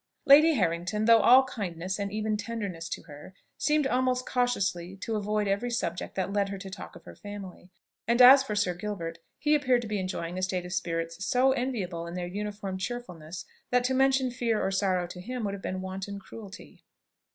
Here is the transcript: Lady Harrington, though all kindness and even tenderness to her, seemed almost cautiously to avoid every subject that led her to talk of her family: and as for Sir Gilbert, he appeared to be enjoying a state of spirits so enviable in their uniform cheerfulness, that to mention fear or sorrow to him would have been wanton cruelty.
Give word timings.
Lady 0.25 0.55
Harrington, 0.55 1.05
though 1.05 1.19
all 1.19 1.43
kindness 1.43 1.99
and 1.99 2.11
even 2.11 2.35
tenderness 2.35 2.89
to 2.89 3.03
her, 3.03 3.35
seemed 3.59 3.85
almost 3.85 4.25
cautiously 4.25 4.95
to 4.97 5.15
avoid 5.15 5.47
every 5.47 5.69
subject 5.69 6.15
that 6.15 6.33
led 6.33 6.49
her 6.49 6.57
to 6.57 6.71
talk 6.71 6.95
of 6.95 7.03
her 7.05 7.13
family: 7.13 7.69
and 8.07 8.19
as 8.19 8.41
for 8.41 8.55
Sir 8.55 8.73
Gilbert, 8.73 9.19
he 9.37 9.53
appeared 9.53 9.83
to 9.83 9.87
be 9.87 9.99
enjoying 9.99 10.39
a 10.39 10.41
state 10.41 10.65
of 10.65 10.73
spirits 10.73 11.23
so 11.23 11.51
enviable 11.51 12.07
in 12.07 12.15
their 12.15 12.25
uniform 12.25 12.79
cheerfulness, 12.79 13.45
that 13.69 13.83
to 13.83 13.93
mention 13.93 14.31
fear 14.31 14.59
or 14.59 14.71
sorrow 14.71 15.05
to 15.05 15.21
him 15.21 15.43
would 15.43 15.53
have 15.53 15.61
been 15.61 15.81
wanton 15.81 16.19
cruelty. 16.19 16.83